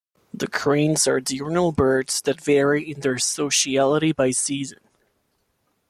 [0.33, 4.79] The cranes are diurnal birds that vary in their sociality by season.